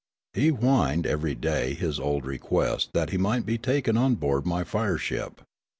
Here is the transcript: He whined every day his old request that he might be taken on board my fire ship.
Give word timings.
He 0.33 0.47
whined 0.49 1.05
every 1.05 1.35
day 1.35 1.75
his 1.75 1.99
old 1.99 2.25
request 2.25 2.89
that 2.95 3.11
he 3.11 3.19
might 3.19 3.45
be 3.45 3.59
taken 3.59 3.97
on 3.97 4.15
board 4.15 4.47
my 4.47 4.63
fire 4.63 4.97
ship. 4.97 5.41